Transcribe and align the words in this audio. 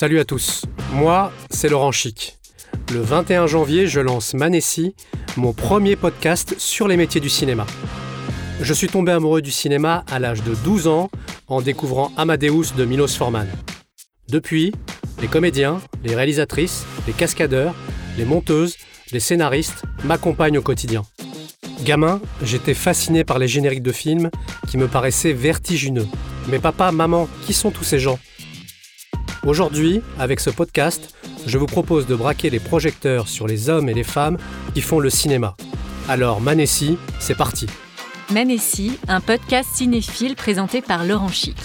Salut 0.00 0.18
à 0.18 0.24
tous, 0.24 0.64
moi 0.94 1.30
c'est 1.50 1.68
Laurent 1.68 1.92
Chic. 1.92 2.38
Le 2.90 3.02
21 3.02 3.46
janvier, 3.46 3.86
je 3.86 4.00
lance 4.00 4.32
Manessi, 4.32 4.94
mon 5.36 5.52
premier 5.52 5.94
podcast 5.94 6.54
sur 6.56 6.88
les 6.88 6.96
métiers 6.96 7.20
du 7.20 7.28
cinéma. 7.28 7.66
Je 8.62 8.72
suis 8.72 8.88
tombé 8.88 9.12
amoureux 9.12 9.42
du 9.42 9.50
cinéma 9.50 10.06
à 10.10 10.18
l'âge 10.18 10.42
de 10.42 10.54
12 10.54 10.86
ans 10.86 11.10
en 11.48 11.60
découvrant 11.60 12.12
Amadeus 12.16 12.72
de 12.78 12.86
Milos 12.86 13.08
Forman. 13.08 13.46
Depuis, 14.30 14.72
les 15.20 15.28
comédiens, 15.28 15.82
les 16.02 16.14
réalisatrices, 16.14 16.86
les 17.06 17.12
cascadeurs, 17.12 17.74
les 18.16 18.24
monteuses, 18.24 18.78
les 19.12 19.20
scénaristes 19.20 19.82
m'accompagnent 20.04 20.56
au 20.56 20.62
quotidien. 20.62 21.02
Gamin, 21.84 22.22
j'étais 22.42 22.72
fasciné 22.72 23.22
par 23.22 23.38
les 23.38 23.48
génériques 23.48 23.82
de 23.82 23.92
films 23.92 24.30
qui 24.66 24.78
me 24.78 24.88
paraissaient 24.88 25.34
vertigineux. 25.34 26.08
Mais 26.48 26.58
papa, 26.58 26.90
maman, 26.90 27.28
qui 27.44 27.52
sont 27.52 27.70
tous 27.70 27.84
ces 27.84 27.98
gens? 27.98 28.18
Aujourd'hui, 29.46 30.02
avec 30.18 30.38
ce 30.38 30.50
podcast, 30.50 31.14
je 31.46 31.56
vous 31.56 31.66
propose 31.66 32.06
de 32.06 32.14
braquer 32.14 32.50
les 32.50 32.60
projecteurs 32.60 33.26
sur 33.26 33.46
les 33.46 33.70
hommes 33.70 33.88
et 33.88 33.94
les 33.94 34.04
femmes 34.04 34.36
qui 34.74 34.82
font 34.82 34.98
le 34.98 35.08
cinéma. 35.08 35.56
Alors 36.08 36.42
Manessi, 36.42 36.98
c'est 37.18 37.36
parti 37.36 37.66
Manessi, 38.32 38.98
un 39.08 39.20
podcast 39.20 39.70
cinéphile 39.72 40.36
présenté 40.36 40.82
par 40.82 41.04
Laurent 41.04 41.28
Chic. 41.28 41.56